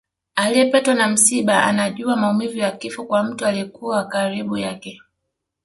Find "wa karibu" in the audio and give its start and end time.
3.97-4.57